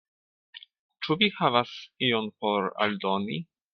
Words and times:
Ĉu 1.07 1.17
vi 1.19 1.29
havas 1.41 1.73
ion 2.09 2.31
por 2.45 2.67
aldoni? 2.87 3.39